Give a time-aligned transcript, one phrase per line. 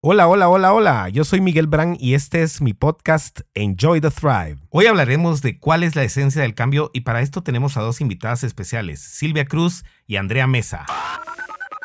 [0.00, 1.08] Hola, hola, hola, hola.
[1.08, 4.58] Yo soy Miguel Brand y este es mi podcast Enjoy the Thrive.
[4.70, 8.00] Hoy hablaremos de cuál es la esencia del cambio y para esto tenemos a dos
[8.00, 10.86] invitadas especiales, Silvia Cruz y Andrea Mesa.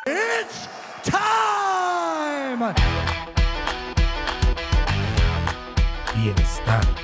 [0.05, 0.69] It's
[1.03, 2.75] time.
[6.15, 7.02] Bienestar.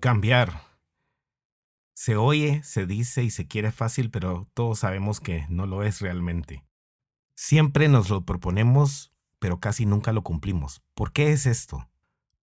[0.00, 0.62] Cambiar.
[1.92, 6.00] Se oye, se dice y se quiere fácil, pero todos sabemos que no lo es
[6.00, 6.64] realmente.
[7.34, 10.80] Siempre nos lo proponemos, pero casi nunca lo cumplimos.
[10.94, 11.86] ¿Por qué es esto?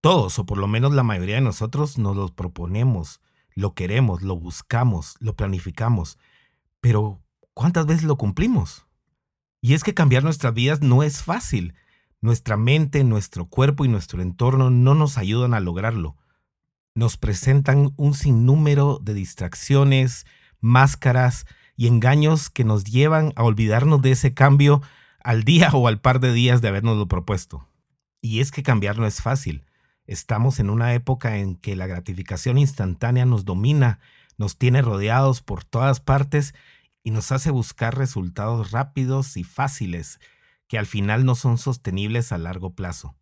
[0.02, 3.22] Todos, o por lo menos la mayoría de nosotros, nos lo proponemos,
[3.56, 6.20] lo queremos, lo buscamos, lo planificamos,
[6.80, 7.24] pero
[7.56, 8.86] ¿cuántas veces lo cumplimos?
[9.62, 11.74] Y es que cambiar nuestras vidas no es fácil.
[12.22, 16.18] Nuestra mente, nuestro cuerpo y nuestro entorno no nos ayudan a lograrlo
[16.98, 20.26] nos presentan un sinnúmero de distracciones,
[20.62, 21.46] máscaras
[21.76, 24.82] y engaños que nos llevan a olvidarnos de ese cambio
[25.24, 27.70] al día o al par de días de habernoslo propuesto.
[28.20, 29.64] Y es que cambiar no es fácil.
[30.08, 34.00] Estamos en una época en que la gratificación instantánea nos domina,
[34.40, 36.56] nos tiene rodeados por todas partes
[37.04, 40.20] y nos hace buscar resultados rápidos y fáciles
[40.68, 43.16] que al final no son sostenibles a largo plazo.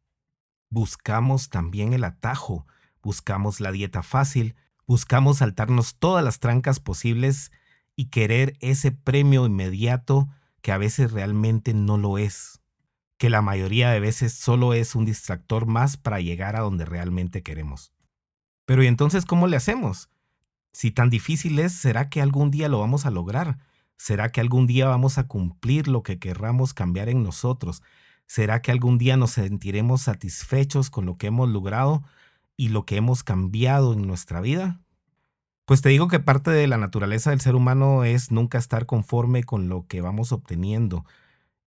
[0.70, 2.66] Buscamos también el atajo,
[3.06, 4.56] buscamos la dieta fácil,
[4.88, 7.52] buscamos saltarnos todas las trancas posibles
[7.96, 10.28] y querer ese premio inmediato
[10.64, 12.62] que a veces realmente no lo es,
[13.20, 17.44] que la mayoría de veces solo es un distractor más para llegar a donde realmente
[17.44, 17.94] queremos.
[18.66, 20.10] Pero ¿y entonces cómo le hacemos?
[20.74, 23.60] Si tan difícil es, ¿será que algún día lo vamos a lograr?
[23.98, 27.84] ¿Será que algún día vamos a cumplir lo que querramos cambiar en nosotros?
[28.26, 32.04] ¿Será que algún día nos sentiremos satisfechos con lo que hemos logrado
[32.58, 34.82] y lo que hemos cambiado en nuestra vida?
[35.66, 39.44] Pues te digo que parte de la naturaleza del ser humano es nunca estar conforme
[39.44, 41.06] con lo que vamos obteniendo.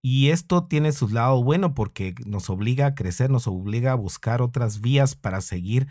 [0.01, 4.41] Y esto tiene su lado bueno porque nos obliga a crecer, nos obliga a buscar
[4.41, 5.89] otras vías para seguir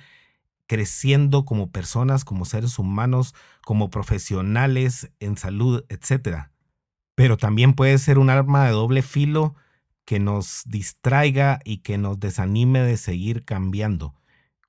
[0.68, 6.50] creciendo como personas, como seres humanos, como profesionales en salud, etc.
[7.16, 9.56] Pero también puede ser un arma de doble filo
[10.06, 14.14] que nos distraiga y que nos desanime de seguir cambiando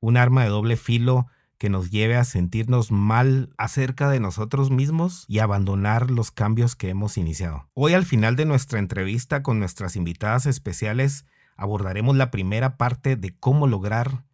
[0.00, 1.26] un arma de doble filo
[1.58, 6.88] que nos lleve a sentirnos mal acerca de nosotros mismos y abandonar los cambios que
[6.88, 7.68] hemos iniciado.
[7.74, 11.26] Hoy al final de nuestra entrevista con nuestras invitadas especiales
[11.56, 14.24] abordaremos la primera parte de cómo lograr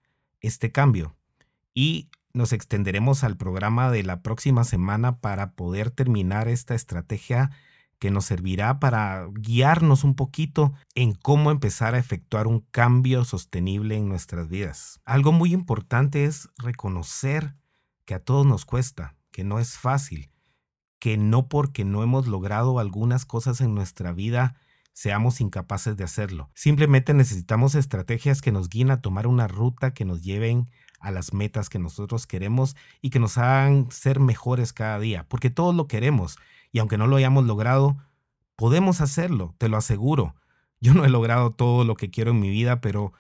[0.41, 1.17] este cambio
[1.73, 7.51] y nos extenderemos al programa de la próxima semana para poder terminar esta estrategia
[8.05, 13.97] que nos servirá para guiarnos un poquito en cómo empezar a efectuar un cambio sostenible
[13.97, 15.01] en nuestras vidas.
[15.07, 17.55] Algo muy importante es reconocer
[18.05, 20.31] que a todos nos cuesta, que no es fácil,
[20.99, 24.55] que no porque no hemos logrado algunas cosas en nuestra vida
[24.93, 26.51] seamos incapaces de hacerlo.
[26.55, 30.69] Simplemente necesitamos estrategias que nos guíen a tomar una ruta que nos lleven
[31.01, 35.49] a las metas que nosotros queremos y que nos hagan ser mejores cada día, porque
[35.49, 36.37] todos lo queremos
[36.75, 37.97] y aunque no lo hayamos logrado,
[38.57, 40.35] podemos hacerlo, te lo aseguro.
[40.81, 43.13] Yo no he logrado todo lo que quiero en mi vida, pero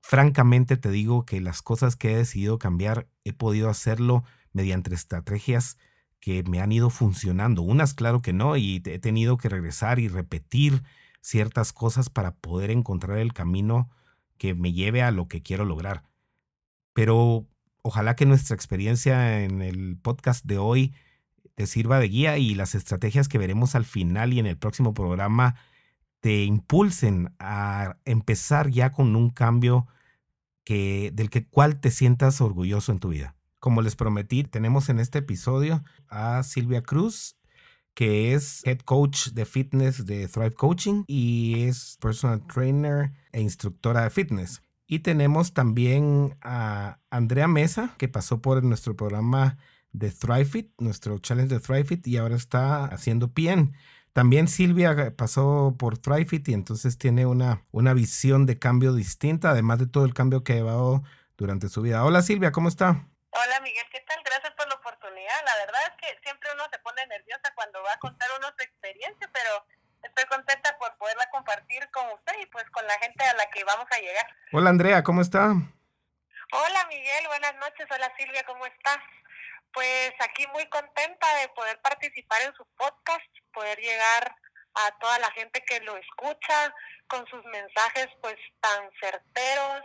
[0.00, 5.78] francamente te digo que las cosas que he decidido cambiar he podido hacerlo mediante estrategias
[6.18, 7.62] que me han ido funcionando.
[7.62, 10.82] Unas claro que no, y he tenido que regresar y repetir
[11.20, 13.90] ciertas cosas para poder encontrar el camino
[14.38, 16.02] que me lleve a lo que quiero lograr.
[16.94, 17.46] Pero
[17.82, 20.94] ojalá que nuestra experiencia en el podcast de hoy
[21.58, 24.94] te sirva de guía y las estrategias que veremos al final y en el próximo
[24.94, 25.56] programa
[26.20, 29.88] te impulsen a empezar ya con un cambio
[30.62, 33.34] que, del que cual te sientas orgulloso en tu vida.
[33.58, 37.34] Como les prometí, tenemos en este episodio a Silvia Cruz,
[37.92, 44.04] que es head coach de fitness de Thrive Coaching y es personal trainer e instructora
[44.04, 44.62] de fitness.
[44.86, 49.58] Y tenemos también a Andrea Mesa, que pasó por nuestro programa
[49.98, 53.72] de ThriveFit, nuestro challenge de ThriveFit, y ahora está haciendo PN.
[54.12, 59.78] También Silvia pasó por ThriveFit y entonces tiene una, una visión de cambio distinta, además
[59.78, 61.02] de todo el cambio que ha llevado
[61.36, 62.04] durante su vida.
[62.04, 63.06] Hola Silvia, ¿cómo está?
[63.30, 64.18] Hola Miguel, ¿qué tal?
[64.24, 65.38] Gracias por la oportunidad.
[65.44, 68.64] La verdad es que siempre uno se pone nerviosa cuando va a contar uno su
[68.64, 69.64] experiencia, pero
[70.02, 73.62] estoy contenta por poderla compartir con usted y pues con la gente a la que
[73.62, 74.26] vamos a llegar.
[74.52, 75.54] Hola Andrea, ¿cómo está?
[76.50, 77.86] Hola Miguel, buenas noches.
[77.90, 78.98] Hola Silvia, ¿cómo estás?
[79.72, 84.34] Pues aquí muy contenta de poder participar en su podcast, poder llegar
[84.74, 86.74] a toda la gente que lo escucha
[87.08, 89.82] con sus mensajes pues tan certeros,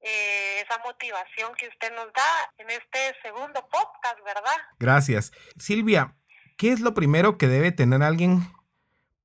[0.00, 4.56] eh, esa motivación que usted nos da en este segundo podcast, ¿verdad?
[4.78, 5.32] Gracias.
[5.58, 6.14] Silvia,
[6.56, 8.52] ¿qué es lo primero que debe tener alguien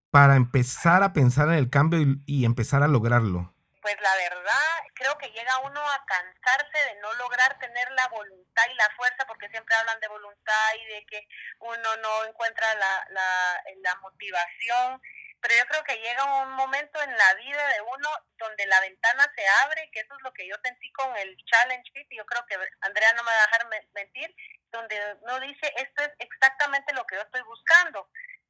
[0.09, 3.53] para empezar a pensar en el cambio y empezar a lograrlo?
[3.81, 8.63] Pues la verdad, creo que llega uno a cansarse de no lograr tener la voluntad
[8.69, 11.27] y la fuerza, porque siempre hablan de voluntad y de que
[11.59, 15.01] uno no encuentra la, la, la motivación
[15.41, 19.31] pero yo creo que llega un momento en la vida de uno donde la ventana
[19.35, 22.25] se abre, que eso es lo que yo sentí con el Challenge Fit, y yo
[22.27, 24.35] creo que Andrea no me va a dejar mentir,
[24.71, 28.07] donde uno dice, esto es exactamente lo que yo estoy buscando.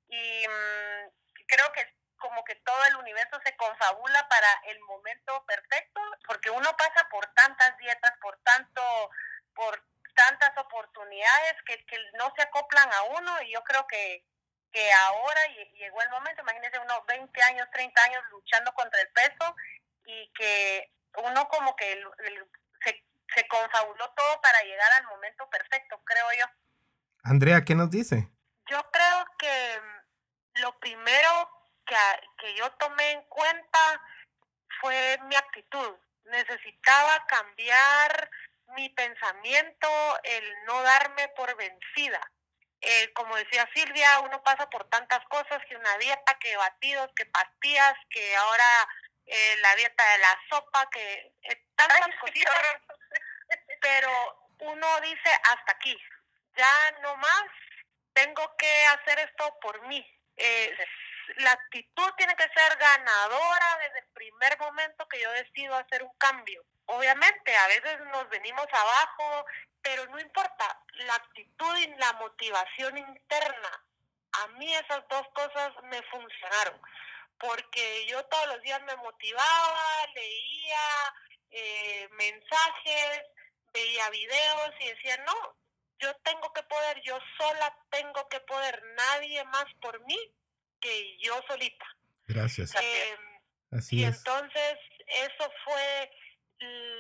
[0.10, 6.00] Y mm, creo que como que todo el universo se confabula para el momento perfecto,
[6.26, 8.82] porque uno pasa por tantas dietas, por tanto,
[9.54, 9.84] por
[10.16, 14.26] tantas oportunidades que, que no se acoplan a uno y yo creo que,
[14.72, 15.42] que ahora
[15.74, 19.56] llegó el momento, imagínense unos 20 años, 30 años luchando contra el peso
[20.06, 22.02] y que uno como que
[22.84, 23.04] se,
[23.36, 26.46] se confabuló todo para llegar al momento perfecto, creo yo.
[27.24, 28.30] Andrea, ¿qué nos dice?
[28.70, 29.82] Yo creo que
[30.56, 31.61] lo primero
[32.38, 34.02] que, yo tomé en cuenta
[34.80, 35.96] fue mi actitud.
[36.26, 38.30] Necesitaba cambiar
[38.76, 39.90] mi pensamiento,
[40.24, 42.32] el no darme por vencida.
[42.82, 47.26] Eh, como decía Silvia, uno pasa por tantas cosas, que una dieta, que batidos, que
[47.26, 48.88] pastillas, que ahora
[49.26, 52.56] eh, la dieta de la sopa, que eh, tantas cositas.
[53.82, 54.12] Pero
[54.60, 55.98] uno dice, hasta aquí,
[56.56, 57.46] ya no más,
[58.14, 60.06] tengo que hacer esto por mí.
[60.38, 60.76] Eh,
[61.38, 66.14] la actitud tiene que ser ganadora desde el primer momento que yo decido hacer un
[66.18, 66.64] cambio.
[66.86, 69.46] Obviamente, a veces nos venimos abajo,
[69.82, 73.84] pero no importa, la actitud y la motivación interna,
[74.34, 76.82] a mí esas dos cosas me funcionaron,
[77.38, 81.14] porque yo todos los días me motivaba, leía
[81.52, 83.22] eh, mensajes,
[83.74, 85.56] veía videos y decía, no,
[86.00, 90.34] yo tengo que poder, yo sola tengo que poder, nadie más por mí
[90.82, 91.86] que yo solita.
[92.28, 92.76] Gracias.
[92.76, 93.16] Eh,
[93.92, 96.10] y entonces eso fue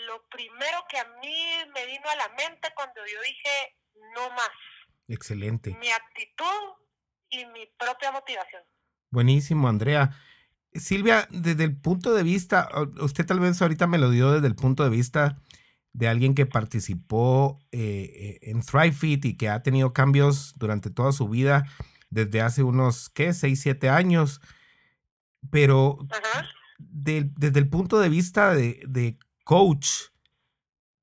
[0.07, 3.75] lo primero que a mí me vino a la mente cuando yo dije
[4.15, 4.49] no más.
[5.07, 5.75] Excelente.
[5.79, 6.85] Mi actitud
[7.29, 8.63] y mi propia motivación.
[9.09, 10.15] Buenísimo, Andrea.
[10.73, 12.69] Silvia, desde el punto de vista,
[13.01, 15.37] usted tal vez ahorita me lo dio desde el punto de vista
[15.93, 21.11] de alguien que participó eh, en Thrive Fit y que ha tenido cambios durante toda
[21.11, 21.65] su vida
[22.11, 23.33] desde hace unos, ¿qué?
[23.33, 24.41] 6, 7 años.
[25.49, 25.97] Pero
[26.77, 29.87] desde el punto de vista de, coach,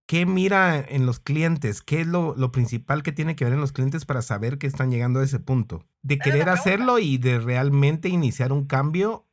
[0.06, 1.82] ¿qué mira en los clientes?
[1.82, 4.90] ¿Qué es lo, principal que tiene que ver en los clientes para saber que están
[4.92, 5.84] llegando a ese punto?
[6.02, 9.26] De querer hacerlo y de realmente iniciar un cambio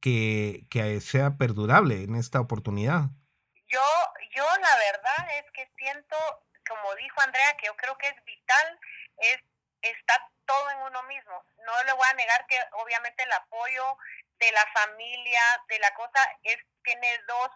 [0.00, 3.10] que, que sea perdurable en esta oportunidad.
[3.68, 3.80] Yo,
[4.36, 6.16] yo la verdad es que siento,
[6.68, 8.78] como dijo Andrea, que yo creo que es vital,
[9.18, 9.38] es
[9.82, 11.44] estar todo en uno mismo.
[11.64, 13.96] No le voy a negar que obviamente el apoyo
[14.38, 17.50] de la familia, de la cosa, es tiene dos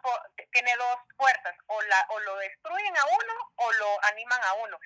[0.52, 4.78] tiene dos fuerzas, o la o lo destruyen a uno o lo animan a uno.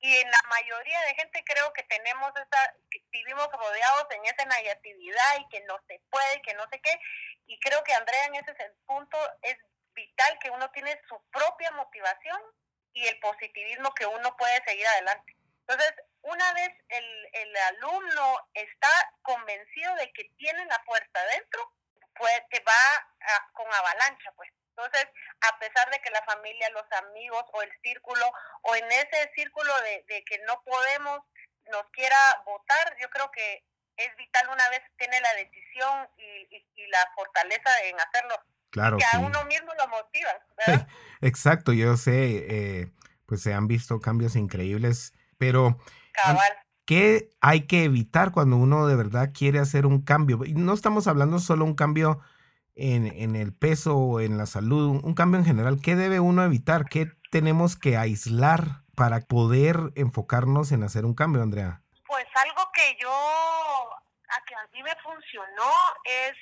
[0.00, 2.74] Y en la mayoría de gente creo que tenemos esa,
[3.10, 7.00] vivimos rodeados en esa negatividad y que no se puede, que no sé qué.
[7.46, 8.54] Y creo que Andrea en ese
[8.86, 9.56] punto es
[9.94, 12.40] vital que uno tiene su propia motivación
[12.92, 15.36] y el positivismo que uno puede seguir adelante.
[15.66, 18.88] Entonces, una vez el, el alumno está
[19.22, 21.72] convencido de que tiene la fuerza dentro,
[22.16, 24.50] pues que va con avalancha, pues.
[24.70, 25.08] Entonces,
[25.40, 28.30] a pesar de que la familia, los amigos o el círculo,
[28.62, 31.20] o en ese círculo de, de que no podemos,
[31.72, 33.64] nos quiera votar, yo creo que
[33.96, 38.40] es vital una vez tiene la decisión y, y, la fortaleza en hacerlo.
[38.70, 38.98] Claro.
[38.98, 40.86] Que a uno mismo lo motiva, ¿verdad?
[41.22, 42.92] Exacto, yo sé, eh,
[43.26, 45.78] pues se han visto cambios increíbles pero,
[46.86, 50.40] ¿qué hay que evitar cuando uno de verdad quiere hacer un cambio?
[50.54, 52.20] No estamos hablando solo un cambio
[52.74, 55.80] en, en el peso o en la salud, un cambio en general.
[55.82, 56.86] ¿Qué debe uno evitar?
[56.86, 61.82] ¿Qué tenemos que aislar para poder enfocarnos en hacer un cambio, Andrea?
[62.06, 65.70] Pues algo que yo, a que a mí me funcionó
[66.04, 66.34] es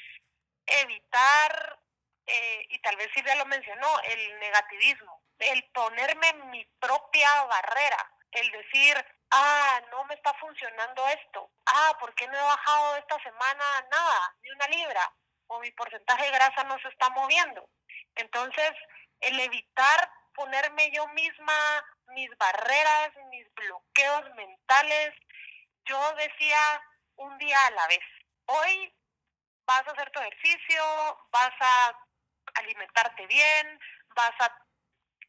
[0.83, 1.81] evitar,
[2.27, 8.51] eh, y tal vez Silvia lo mencionó, el negativismo, el ponerme mi propia barrera el
[8.51, 8.95] decir,
[9.31, 14.37] ah, no me está funcionando esto, ah, ¿por qué no he bajado esta semana nada,
[14.43, 15.13] ni una libra?
[15.49, 17.69] O mi porcentaje de grasa no se está moviendo.
[18.17, 18.73] Entonces,
[19.21, 25.15] el evitar ponerme yo misma mis barreras, mis bloqueos mentales,
[25.85, 26.83] yo decía
[27.17, 28.03] un día a la vez.
[28.47, 28.95] Hoy
[29.67, 30.83] vas a hacer tu ejercicio,
[31.31, 31.99] vas a
[32.55, 33.81] alimentarte bien,
[34.15, 34.67] vas a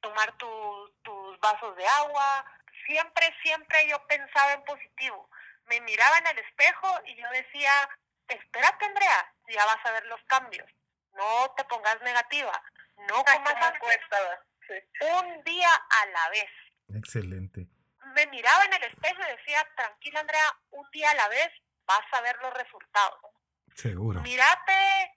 [0.02, 2.46] tomar tus vasos de agua.
[2.88, 5.30] Siempre, siempre yo pensaba en positivo.
[5.66, 7.72] Me miraba en el espejo y yo decía,
[8.28, 10.68] espérate Andrea, ya vas a ver los cambios.
[11.12, 12.64] No te pongas negativa.
[13.10, 13.74] No comas
[15.02, 16.50] Un día a la vez.
[16.96, 17.68] Excelente.
[18.16, 21.52] Me miraba en el espejo y decía, tranquila Andrea, un día a la vez
[21.86, 23.20] vas a ver los resultados.
[23.76, 24.22] Seguro.
[24.22, 25.17] Mírate,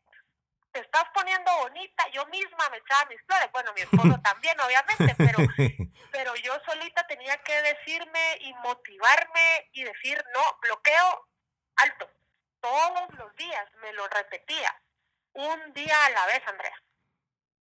[0.73, 2.05] te estás poniendo bonita.
[2.13, 3.49] Yo misma me echaba mis flores.
[3.53, 5.39] Bueno, mi esposo también, obviamente, pero,
[6.13, 11.29] pero yo solita tenía que decirme y motivarme y decir, no, bloqueo
[11.77, 12.11] alto.
[12.61, 14.75] Todos los días me lo repetía.
[15.33, 16.77] Un día a la vez, Andrea.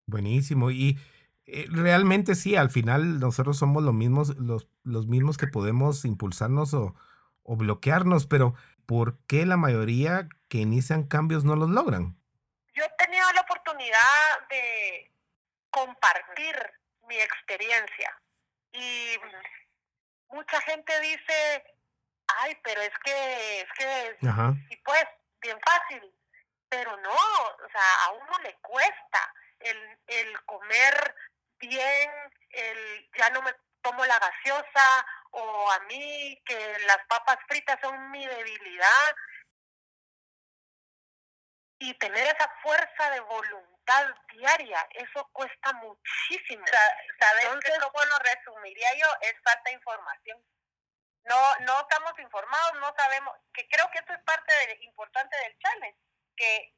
[0.05, 0.71] Buenísimo.
[0.71, 0.99] Y
[1.47, 6.73] eh, realmente sí, al final nosotros somos los mismos, los, los mismos que podemos impulsarnos
[6.73, 6.95] o,
[7.43, 12.17] o bloquearnos, pero ¿por qué la mayoría que inician cambios no los logran?
[12.75, 15.11] Yo he tenido la oportunidad de
[15.69, 16.73] compartir
[17.07, 18.19] mi experiencia
[18.73, 19.17] y
[20.27, 21.63] mucha gente dice,
[22.27, 24.17] ay, pero es que, es que,
[24.69, 25.05] y pues,
[25.41, 26.13] bien fácil,
[26.67, 31.15] pero no, o sea, a uno le cuesta el, el comer
[31.59, 32.11] bien,
[32.49, 38.11] el ya no me tomo la gaseosa o a mí que las papas fritas son
[38.11, 39.15] mi debilidad
[41.85, 46.65] y tener esa fuerza de voluntad diaria, eso cuesta muchísimo.
[47.19, 49.07] ¿Sabes cómo lo resumiría yo?
[49.21, 50.43] Es falta de información.
[51.25, 55.57] No, no estamos informados, no sabemos, que creo que esto es parte de, importante del
[55.59, 55.99] challenge,
[56.35, 56.73] que,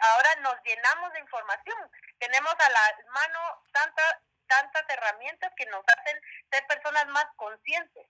[0.00, 1.90] ahora nos llenamos de información.
[2.18, 4.14] Tenemos a la mano tantas
[4.46, 6.20] tantas herramientas que nos hacen
[6.50, 8.06] ser personas más conscientes.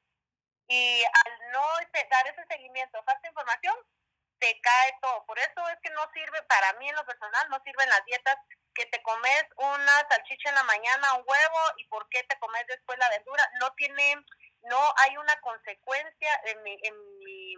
[0.67, 1.65] Y al no
[2.11, 3.75] dar ese seguimiento, falta información,
[4.45, 5.25] te cae todo.
[5.25, 8.37] Por eso es que no sirve, para mí en lo personal, no sirven las dietas
[8.75, 12.67] que te comes una salchicha en la mañana, un huevo, y por qué te comes
[12.67, 13.49] después la verdura.
[13.61, 14.17] No tiene,
[14.63, 17.55] no hay una consecuencia en mi, en mi,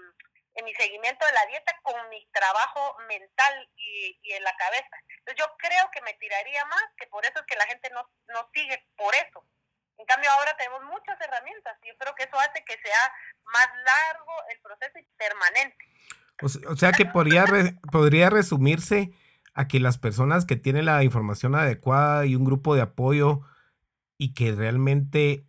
[0.55, 4.97] en mi seguimiento de la dieta con mi trabajo mental y, y en la cabeza.
[5.19, 8.09] Entonces yo creo que me tiraría más, que por eso es que la gente no,
[8.29, 9.45] no sigue por eso.
[9.99, 13.15] En cambio ahora tenemos muchas herramientas y yo creo que eso hace que sea
[13.45, 15.85] más largo el proceso y permanente.
[16.43, 17.45] O sea que podría,
[17.91, 19.13] podría resumirse
[19.55, 23.41] a que las personas que tienen la información adecuada y un grupo de apoyo
[24.19, 25.47] y que realmente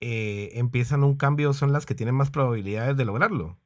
[0.00, 3.58] eh, empiezan un cambio son las que tienen más probabilidades de lograrlo.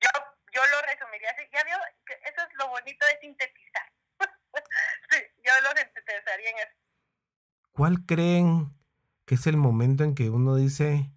[0.00, 0.08] Yo,
[0.52, 1.42] yo lo resumiría así.
[1.52, 3.92] Ya vio, que eso es lo bonito de sintetizar.
[5.10, 6.76] sí, yo lo sintetizaría en eso.
[7.72, 8.72] ¿Cuál creen
[9.24, 11.10] que es el momento en que uno dice,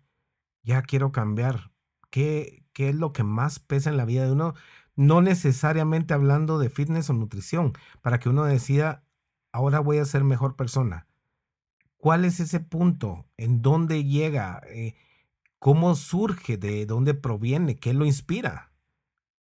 [0.63, 1.69] ya quiero cambiar?
[2.09, 4.53] ¿Qué, ¿Qué es lo que más pesa en la vida de uno?
[4.95, 9.03] no necesariamente hablando de fitness o nutrición, para que uno decida,
[9.51, 11.07] ahora voy a ser mejor persona.
[11.97, 13.25] ¿Cuál es ese punto?
[13.35, 14.61] ¿En dónde llega?
[14.67, 14.95] Eh,
[15.57, 16.55] ¿Cómo surge?
[16.55, 17.77] ¿De dónde proviene?
[17.77, 18.71] ¿Qué lo inspira?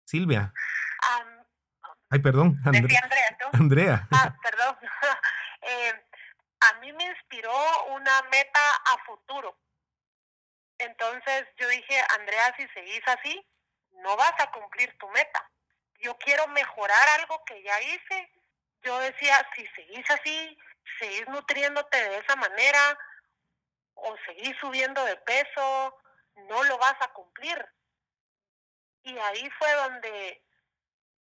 [0.07, 0.51] Silvia.
[2.09, 2.59] Ay, perdón.
[2.65, 3.01] Andrea.
[3.53, 4.07] Andrea.
[4.11, 4.75] Ah, perdón.
[5.69, 5.91] Eh,
[6.61, 7.51] a mí me inspiró
[7.93, 9.57] una meta a futuro.
[10.79, 13.45] Entonces yo dije, Andrea, si seguís así,
[13.91, 15.49] no vas a cumplir tu meta.
[15.99, 18.31] Yo quiero mejorar algo que ya hice.
[18.83, 20.57] Yo decía, si seguís así,
[20.99, 22.97] seguís nutriéndote de esa manera
[23.95, 25.97] o seguís subiendo de peso,
[26.35, 27.65] no lo vas a cumplir.
[29.01, 30.43] Y ahí fue donde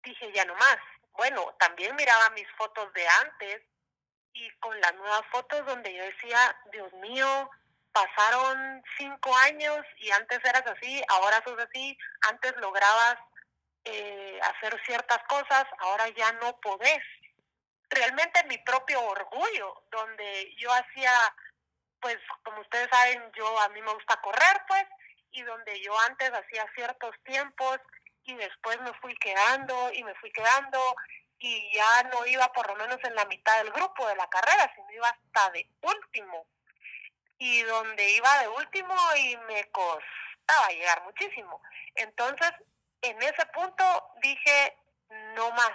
[0.04, 0.78] dije, ya no más.
[1.14, 3.62] Bueno, también miraba mis fotos de antes
[4.34, 7.50] y con las nuevas fotos donde yo decía, Dios mío,
[7.96, 11.98] pasaron cinco años y antes eras así, ahora sos así,
[12.30, 13.16] antes lograbas
[13.86, 17.04] eh, hacer ciertas cosas, ahora ya no podés.
[17.90, 21.14] Realmente mi propio orgullo, donde yo hacía,
[22.02, 24.86] pues como ustedes saben, yo a mí me gusta correr, pues,
[25.32, 27.80] y donde yo antes hacía ciertos tiempos
[28.24, 30.82] y después me fui quedando y me fui quedando
[31.40, 34.70] y ya no iba por lo menos en la mitad del grupo de la carrera,
[34.75, 36.46] sino iba hasta de último
[37.38, 41.62] y donde iba de último y me costaba llegar muchísimo.
[41.96, 42.51] Entonces,
[43.01, 43.84] en ese punto
[44.22, 44.77] dije,
[45.36, 45.74] no más,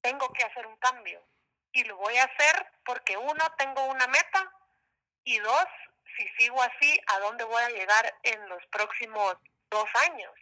[0.00, 1.22] tengo que hacer un cambio.
[1.72, 4.52] Y lo voy a hacer porque uno, tengo una meta
[5.24, 5.66] y dos,
[6.16, 9.36] si sigo así, ¿a dónde voy a llegar en los próximos
[9.70, 10.32] dos años?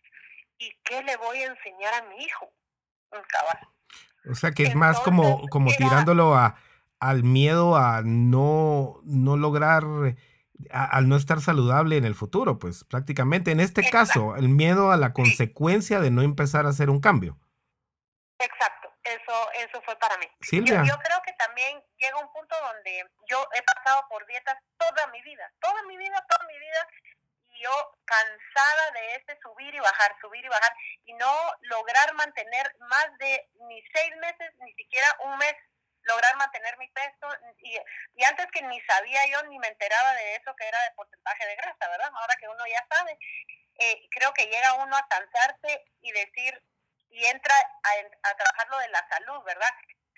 [0.58, 2.50] ¿Y qué le voy a enseñar a mi hijo?
[3.10, 3.72] Un caballo.
[4.30, 6.58] O sea que es más como, como tirándolo a,
[7.00, 9.84] al miedo a no, no lograr,
[10.70, 13.52] al no estar saludable en el futuro, pues prácticamente.
[13.52, 17.38] En este caso, el miedo a la consecuencia de no empezar a hacer un cambio.
[18.38, 20.26] Exacto, eso, eso fue para mí.
[20.40, 20.82] Silvia.
[20.84, 25.22] Yo, creo que también llega un punto donde yo he pasado por dietas toda mi
[25.22, 26.88] vida, toda mi vida, toda mi vida,
[27.50, 27.70] y yo
[28.04, 30.72] cansada de ese subir y bajar, subir y bajar,
[31.04, 35.54] y no lograr mantener más de ni seis meses, ni siquiera un mes
[36.08, 37.78] lograr mantener mi peso y,
[38.24, 41.56] antes que ni sabía yo ni me enteraba de eso que era de porcentaje de
[41.56, 42.10] grasa, ¿verdad?
[42.14, 43.18] Ahora que uno ya sabe,
[43.78, 46.62] eh, creo que llega uno a cansarse y decir,
[47.10, 49.70] y entra a, a trabajar lo de la salud, ¿verdad?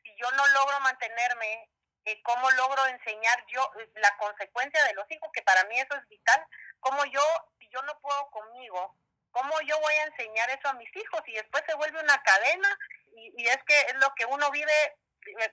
[0.02, 1.68] Si yo no logro mantenerme,
[2.04, 5.30] eh, ¿cómo logro enseñar yo la consecuencia de los hijos?
[5.32, 6.44] Que para mí eso es vital.
[6.80, 7.22] ¿Cómo yo,
[7.58, 8.96] si yo no puedo conmigo,
[9.30, 11.20] cómo yo voy a enseñar eso a mis hijos?
[11.26, 12.78] Y después se vuelve una cadena
[13.12, 14.96] y, y es que es lo que uno vive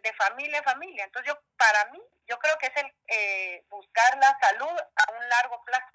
[0.03, 1.03] de familia a familia.
[1.05, 5.29] Entonces yo, para mí, yo creo que es el eh, buscar la salud a un
[5.29, 5.86] largo plazo.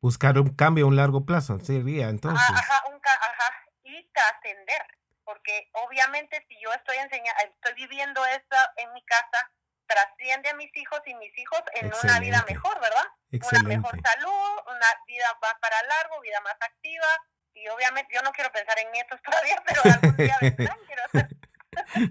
[0.00, 2.48] Buscar un cambio a un largo plazo, sería entonces.
[2.50, 3.52] Ajá, ajá,
[3.84, 4.82] y trascender,
[5.24, 9.50] porque obviamente si yo estoy enseñando, estoy viviendo esto en mi casa,
[9.86, 13.06] trasciende a mis hijos y mis hijos en una vida mejor, ¿verdad?
[13.30, 17.06] Una mejor salud, una vida más para largo, vida más activa,
[17.54, 21.02] y obviamente yo no quiero pensar en nietos todavía, pero algún día vendrán, quiero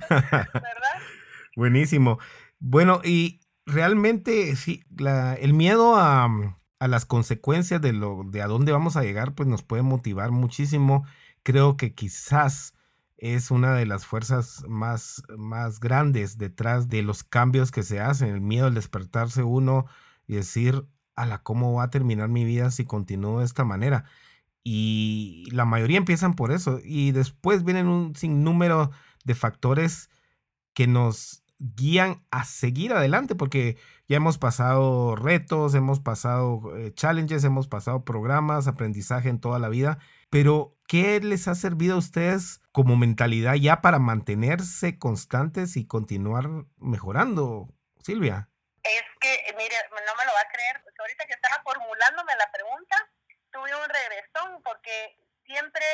[0.10, 1.00] ¿Verdad?
[1.56, 2.20] Buenísimo.
[2.60, 4.84] Bueno, y realmente sí,
[5.40, 6.30] el miedo a,
[6.80, 10.32] a, las consecuencias de lo de a dónde vamos a llegar, pues nos puede motivar
[10.32, 11.06] muchísimo.
[11.44, 12.74] Creo que quizás
[13.18, 18.30] es una de las fuerzas más, más grandes detrás de los cambios que se hacen.
[18.30, 19.86] El miedo al despertarse uno
[20.28, 24.06] y decir, a la cómo va a terminar mi vida si continúo de esta manera.
[24.64, 26.80] Y la mayoría empiezan por eso.
[26.84, 28.92] Y después vienen un sinnúmero
[29.26, 30.10] de factores
[30.74, 37.44] que nos guían a seguir adelante, porque ya hemos pasado retos, hemos pasado eh, challenges,
[37.44, 39.98] hemos pasado programas, aprendizaje en toda la vida,
[40.30, 46.46] pero ¿qué les ha servido a ustedes como mentalidad ya para mantenerse constantes y continuar
[46.78, 47.70] mejorando,
[48.04, 48.50] Silvia?
[48.84, 52.96] Es que, mire, no me lo va a creer, ahorita que estaba formulándome la pregunta,
[53.52, 55.86] tuve un regresón porque siempre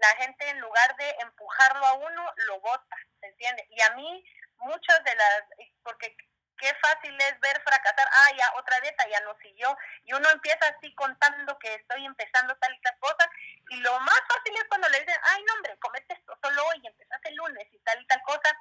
[0.00, 3.66] la gente en lugar de empujarlo a uno, lo bota, ¿se entiende?
[3.70, 4.24] Y a mí,
[4.56, 5.42] muchas de las,
[5.82, 6.16] porque
[6.56, 10.66] qué fácil es ver fracasar, ah, ya otra dieta ya no siguió, y uno empieza
[10.66, 13.30] así contando que estoy empezando tal y tal cosa,
[13.70, 16.80] y lo más fácil es cuando le dicen, ay, no, hombre, comete esto solo hoy,
[16.84, 18.58] empezaste el lunes y tal y tal cosa,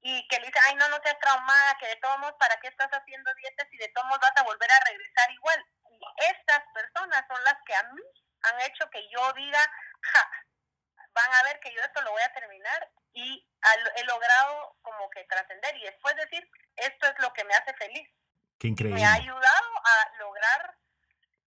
[0.00, 2.68] y que le dicen, ay, no, no seas traumada, que de todos modos, ¿para qué
[2.68, 5.64] estás haciendo dietas y de todos modos vas a volver a regresar igual?
[5.90, 8.02] Y estas personas son las que a mí
[8.42, 9.60] han hecho que yo diga,
[10.02, 10.30] ja,
[11.14, 13.46] van a ver que yo esto lo voy a terminar y
[13.96, 18.08] he logrado como que trascender y después decir, esto es lo que me hace feliz.
[18.58, 19.00] Qué increíble.
[19.00, 20.76] Me ha ayudado a lograr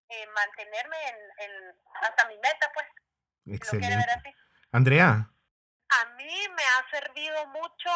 [0.10, 0.98] eh, mantenerme
[1.40, 2.88] en, hasta mi meta, pues.
[3.46, 3.96] Excelente.
[3.96, 4.34] ver así.
[4.72, 5.30] Andrea.
[5.90, 7.90] A mí me ha servido mucho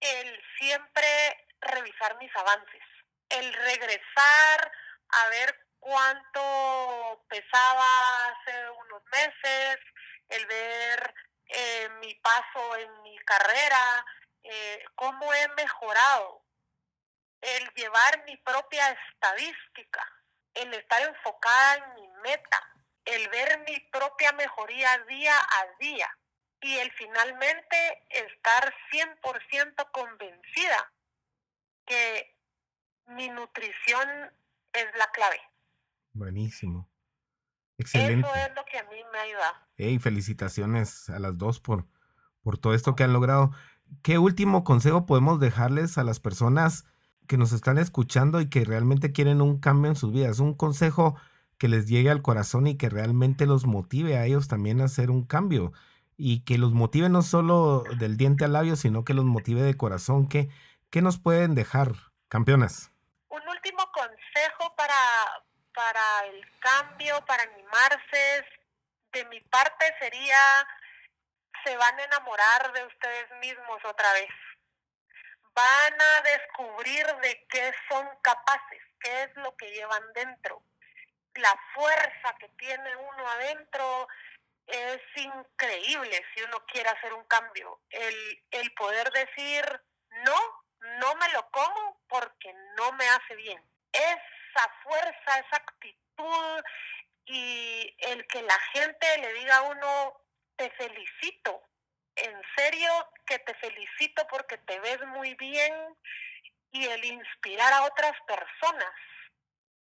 [0.00, 2.82] el siempre revisar mis avances,
[3.30, 4.72] el regresar
[5.10, 9.78] a ver cuánto pesaba hace unos meses,
[10.28, 11.14] el ver
[11.46, 14.04] eh, mi paso en mi carrera,
[14.42, 16.44] eh, cómo he mejorado,
[17.40, 20.04] el llevar mi propia estadística,
[20.54, 26.18] el estar enfocada en mi meta, el ver mi propia mejoría día a día
[26.60, 30.92] y el finalmente estar 100% convencida
[31.86, 32.36] que
[33.06, 34.32] mi nutrición
[34.72, 35.40] es la clave.
[36.12, 36.88] Buenísimo.
[37.78, 38.28] Excelente.
[38.28, 39.66] Eso es lo que a mí me ayuda.
[39.76, 41.86] Hey, felicitaciones a las dos por,
[42.42, 43.52] por todo esto que han logrado.
[44.02, 46.84] ¿Qué último consejo podemos dejarles a las personas
[47.26, 50.40] que nos están escuchando y que realmente quieren un cambio en sus vidas?
[50.40, 51.16] Un consejo
[51.56, 55.10] que les llegue al corazón y que realmente los motive a ellos también a hacer
[55.10, 55.72] un cambio
[56.16, 59.76] y que los motive no solo del diente al labio, sino que los motive de
[59.76, 60.28] corazón.
[60.28, 60.50] ¿Qué,
[60.90, 61.94] qué nos pueden dejar,
[62.28, 62.90] campeonas?
[63.28, 64.94] Un último consejo para,
[65.78, 68.44] para el cambio, para animarse,
[69.12, 70.66] de mi parte sería,
[71.62, 74.30] se van a enamorar de ustedes mismos otra vez.
[75.54, 80.60] Van a descubrir de qué son capaces, qué es lo que llevan dentro.
[81.34, 84.08] La fuerza que tiene uno adentro
[84.66, 87.82] es increíble si uno quiere hacer un cambio.
[87.90, 89.80] El, el poder decir,
[90.24, 90.64] no,
[90.98, 93.62] no me lo como porque no me hace bien.
[93.92, 96.62] Es esa fuerza, esa actitud
[97.26, 100.20] y el que la gente le diga a uno,
[100.56, 101.62] te felicito,
[102.16, 102.90] en serio
[103.26, 105.74] que te felicito porque te ves muy bien
[106.72, 108.92] y el inspirar a otras personas,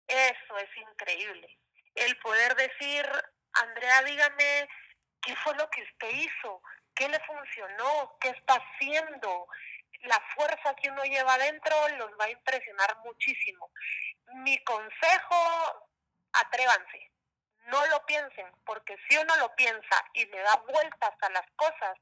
[0.07, 1.47] eso es increíble.
[1.95, 3.05] El poder decir,
[3.53, 4.67] Andrea, dígame,
[5.21, 6.61] ¿qué fue lo que usted hizo?
[6.95, 8.17] ¿Qué le funcionó?
[8.19, 9.47] ¿Qué está haciendo?
[10.01, 13.71] La fuerza que uno lleva adentro los va a impresionar muchísimo.
[14.27, 15.89] Mi consejo,
[16.33, 17.11] atrévanse,
[17.67, 21.97] no lo piensen, porque si uno lo piensa y le da vueltas a las cosas,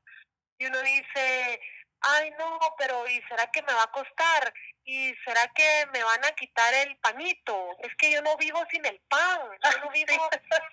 [0.58, 1.60] y uno dice,
[2.02, 4.54] ay no, pero ¿y será que me va a costar?
[4.84, 7.78] ¿Y será que me van a quitar el panito?
[7.80, 10.30] Es que yo no vivo sin el pan, yo no vivo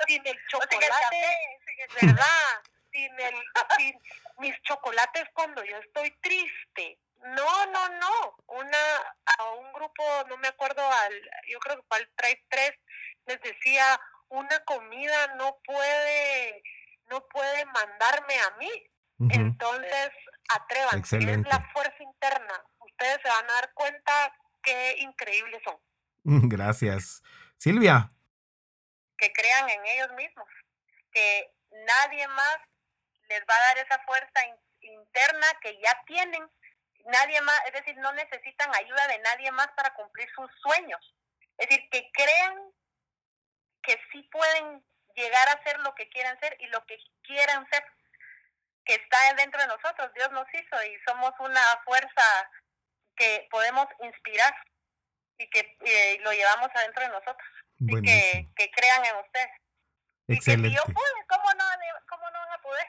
[0.06, 1.38] sin el chocolate,
[2.02, 2.62] ¿verdad?
[2.90, 3.34] Sin, el,
[3.76, 4.00] sin
[4.38, 6.98] mis chocolates cuando yo estoy triste.
[7.24, 8.36] No, no, no.
[8.46, 8.78] Una,
[9.38, 11.14] a un grupo, no me acuerdo, al,
[11.48, 12.72] yo creo que fue al Tribe 3,
[13.26, 16.62] les decía, una comida no puede,
[17.10, 18.70] no puede mandarme a mí.
[19.30, 20.10] Entonces,
[20.48, 22.64] atrévanse, es la fuerza interna.
[22.78, 25.76] Ustedes se van a dar cuenta qué increíbles son.
[26.48, 27.22] Gracias.
[27.56, 28.12] Silvia.
[29.16, 30.46] Que crean en ellos mismos,
[31.10, 31.52] que
[31.86, 32.58] nadie más
[33.28, 34.40] les va a dar esa fuerza
[34.80, 36.48] interna que ya tienen.
[37.08, 41.00] Nadie más, es decir, no necesitan ayuda de nadie más para cumplir sus sueños.
[41.56, 42.54] Es decir, que crean
[43.82, 47.82] que sí pueden llegar a ser lo que quieran ser y lo que quieran ser,
[48.84, 50.12] que está dentro de nosotros.
[50.14, 52.50] Dios nos hizo y somos una fuerza
[53.16, 54.54] que podemos inspirar
[55.38, 57.48] y que eh, lo llevamos adentro de nosotros.
[57.78, 59.50] Y que, que, crean en ustedes.
[60.26, 60.68] Excelente.
[60.68, 61.64] Y que si yo pude, ¿cómo no,
[62.06, 62.86] cómo no van a poder?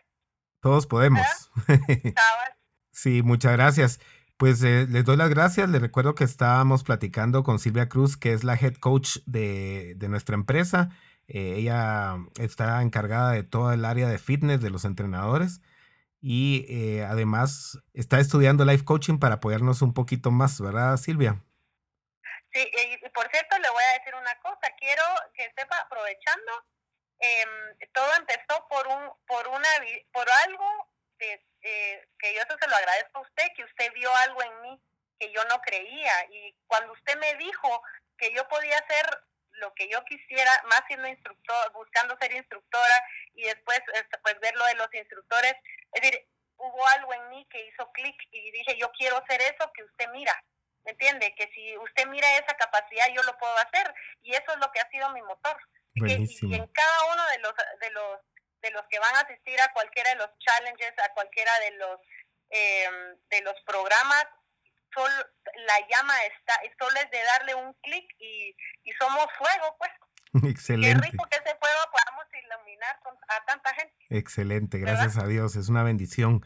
[0.62, 1.52] Todos podemos.
[3.02, 4.00] sí, muchas gracias.
[4.38, 5.70] Pues eh, les doy las gracias.
[5.70, 10.36] Les recuerdo que estábamos platicando con Silvia Cruz, que es la head coach de, nuestra
[10.36, 10.90] empresa.
[11.28, 15.62] Eh, ella está encargada de todo el área de fitness de los entrenadores
[16.22, 21.44] y eh, además está estudiando life coaching para apoyarnos un poquito más, ¿verdad, Silvia?
[22.52, 24.74] Sí, y por cierto, le voy a decir una cosa.
[24.78, 26.52] Quiero que sepa, aprovechando,
[27.20, 29.68] em, todo empezó por un, por una,
[30.12, 34.14] por algo de eh, que yo eso se lo agradezco a usted, que usted vio
[34.16, 34.82] algo en mí
[35.20, 36.14] que yo no creía.
[36.32, 37.82] Y cuando usted me dijo
[38.18, 39.06] que yo podía hacer
[39.52, 44.56] lo que yo quisiera, más siendo instructor, buscando ser instructora y después este, pues ver
[44.56, 45.54] lo de los instructores,
[45.94, 49.72] es decir, hubo algo en mí que hizo clic y dije, yo quiero hacer eso
[49.74, 50.34] que usted mira.
[50.86, 51.36] ¿Me entiende?
[51.36, 53.94] Que si usted mira esa capacidad, yo lo puedo hacer.
[54.22, 55.58] Y eso es lo que ha sido mi motor.
[55.94, 58.20] y en cada uno de los, de los
[58.62, 62.00] de los que van a asistir a cualquiera de los challenges, a cualquiera de los
[62.50, 64.26] em, de los programas,
[64.94, 65.14] solo,
[65.56, 69.92] la llama está, solo es de darle un clic y, y somos fuego, pues.
[70.52, 71.02] Excelente.
[71.02, 73.96] Qué rico que ese fuego podamos iluminar a tanta gente.
[74.10, 76.46] Excelente, gracias a Dios, es una bendición.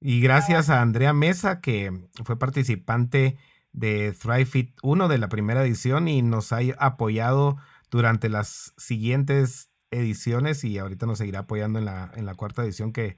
[0.00, 1.90] Y gracias a Andrea Mesa, que
[2.24, 3.36] fue participante
[3.72, 7.58] de Thrive Fit 1 de la primera edición y nos ha apoyado
[7.90, 12.92] durante las siguientes ediciones y ahorita nos seguirá apoyando en la, en la cuarta edición
[12.92, 13.16] que,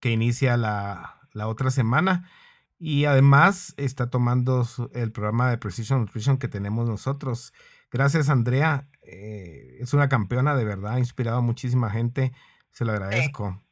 [0.00, 2.30] que inicia la, la, otra semana.
[2.78, 7.52] Y además está tomando el programa de Precision Nutrition que tenemos nosotros.
[7.90, 8.88] Gracias, Andrea.
[9.02, 12.32] Eh, es una campeona de verdad, ha inspirado a muchísima gente.
[12.72, 13.62] Se lo agradezco.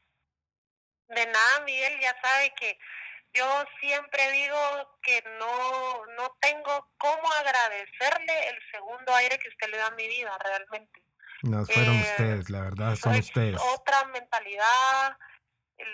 [1.09, 2.79] De nada, Miguel, ya sabe que
[3.35, 4.57] yo siempre digo
[5.03, 10.07] que no, no tengo cómo agradecerle el segundo aire que usted le da a mi
[10.07, 11.03] vida, realmente.
[11.43, 13.61] No, fueron eh, ustedes, la verdad, son ustedes.
[13.75, 15.17] Otra mentalidad,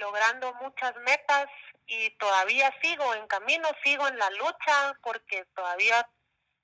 [0.01, 1.47] logrando muchas metas
[1.87, 6.09] y todavía sigo en camino, sigo en la lucha porque todavía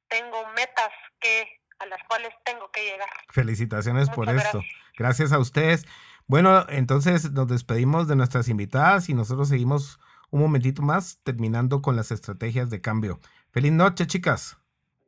[0.08, 0.90] tengo metas
[1.20, 3.08] que a las cuales tengo que llegar.
[3.30, 4.62] Felicitaciones por esto.
[4.96, 5.32] Gracias.
[5.32, 5.86] a ustedes.
[6.26, 9.98] Bueno, entonces nos despedimos de nuestras invitadas y nosotros seguimos
[10.30, 13.20] un momentito más terminando con las estrategias de cambio.
[13.50, 14.58] Feliz noche, chicas.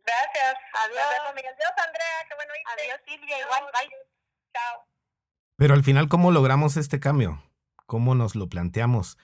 [0.04, 0.56] Gracias.
[0.84, 1.04] Adiós.
[1.30, 2.18] Adiós, Andrea.
[2.28, 3.40] Qué bueno Adiós, Silvia.
[3.40, 3.62] Igual.
[3.72, 3.90] Bye.
[4.52, 4.86] Chao.
[5.56, 7.42] Pero al final, ¿cómo logramos este cambio?
[7.86, 9.18] ¿Cómo nos lo planteamos?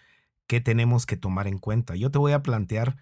[0.47, 1.97] ¿Qué tenemos que tomar en cuenta?
[1.97, 2.97] Yo te voy a plantear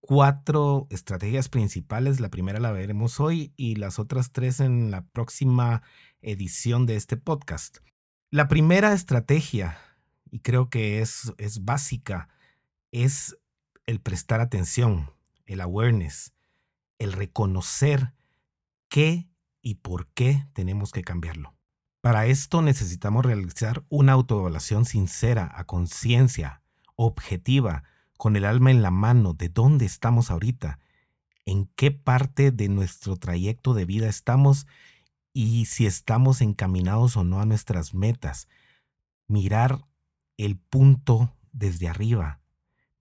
[0.00, 2.20] cuatro estrategias principales.
[2.20, 5.82] La primera la veremos hoy y las otras tres en la próxima
[6.20, 7.78] edición de este podcast.
[8.30, 9.78] La primera estrategia,
[10.30, 12.28] y creo que es, es básica,
[12.92, 13.38] es
[13.86, 15.10] el prestar atención,
[15.46, 16.33] el awareness
[16.98, 18.14] el reconocer
[18.88, 19.28] qué
[19.62, 21.54] y por qué tenemos que cambiarlo.
[22.00, 26.62] Para esto necesitamos realizar una autoevaluación sincera, a conciencia,
[26.96, 27.84] objetiva,
[28.16, 30.78] con el alma en la mano de dónde estamos ahorita
[31.46, 34.66] en qué parte de nuestro trayecto de vida estamos
[35.32, 38.48] y si estamos encaminados o no a nuestras metas.
[39.26, 39.84] Mirar
[40.36, 42.40] el punto desde arriba,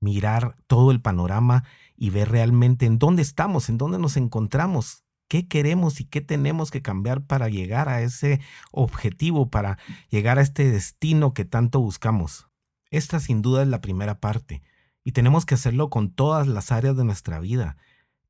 [0.04, 1.64] mirar todo el panorama
[1.96, 6.70] y ver realmente en dónde estamos, en dónde nos encontramos, qué queremos y qué tenemos
[6.70, 9.78] que cambiar para llegar a ese objetivo, para
[10.10, 12.48] llegar a este destino que tanto buscamos.
[12.92, 14.62] Esta sin duda es la primera parte
[15.04, 17.78] y tenemos que hacerlo con todas las áreas de nuestra vida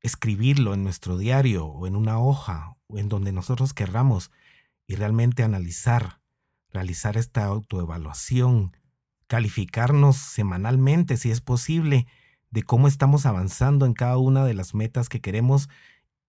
[0.04, 4.30] escribirlo en nuestro diario o en una hoja o en donde nosotros querramos
[4.86, 6.20] y realmente analizar,
[6.68, 8.76] realizar esta autoevaluación,
[9.26, 12.06] calificarnos semanalmente si es posible
[12.50, 15.68] de cómo estamos avanzando en cada una de las metas que queremos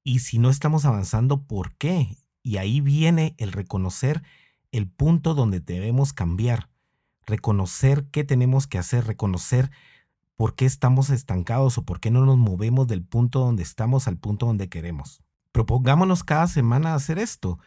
[0.03, 2.17] y si no estamos avanzando, ¿por qué?
[2.43, 4.23] Y ahí viene el reconocer
[4.71, 6.69] el punto donde debemos cambiar,
[7.25, 9.71] reconocer qué tenemos que hacer, reconocer
[10.35, 14.17] por qué estamos estancados o por qué no nos movemos del punto donde estamos al
[14.17, 15.23] punto donde queremos.
[15.51, 17.57] Propongámonos cada semana hacer esto.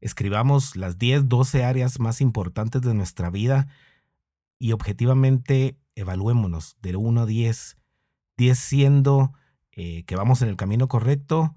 [0.00, 3.68] Escribamos las 10, 12 áreas más importantes de nuestra vida
[4.58, 7.76] y objetivamente evaluémonos de 1 a 10.
[8.36, 9.32] 10 siendo
[9.72, 11.54] eh, que vamos en el camino correcto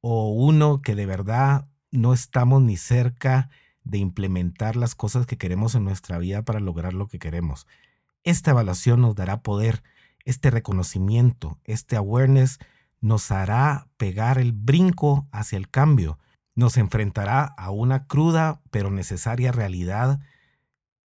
[0.00, 3.50] o uno que de verdad no estamos ni cerca
[3.84, 7.66] de implementar las cosas que queremos en nuestra vida para lograr lo que queremos.
[8.24, 9.82] Esta evaluación nos dará poder
[10.24, 12.58] este reconocimiento, este awareness,
[13.00, 16.18] nos hará pegar el brinco hacia el cambio,
[16.54, 20.20] nos enfrentará a una cruda pero necesaria realidad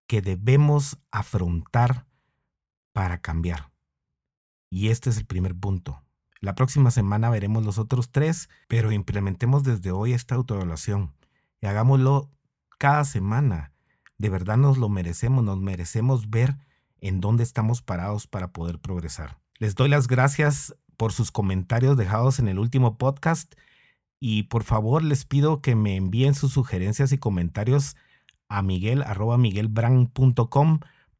[0.07, 2.05] que debemos afrontar
[2.93, 3.71] para cambiar.
[4.69, 6.03] Y este es el primer punto.
[6.39, 11.13] La próxima semana veremos los otros tres, pero implementemos desde hoy esta autoevaluación
[11.61, 12.29] y hagámoslo
[12.77, 13.71] cada semana.
[14.17, 16.57] De verdad nos lo merecemos, nos merecemos ver
[16.99, 19.37] en dónde estamos parados para poder progresar.
[19.57, 23.53] Les doy las gracias por sus comentarios dejados en el último podcast
[24.19, 27.95] y por favor les pido que me envíen sus sugerencias y comentarios
[28.57, 29.03] a miguel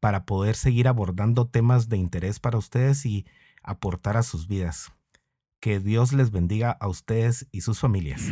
[0.00, 3.26] para poder seguir abordando temas de interés para ustedes y
[3.62, 4.92] aportar a sus vidas.
[5.60, 8.30] Que Dios les bendiga a ustedes y sus familias.